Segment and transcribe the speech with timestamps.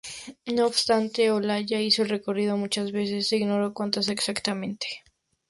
[0.47, 4.87] No obstante, Olaya hizo el recorrido muchas veces; se ignora cuántas exactamente.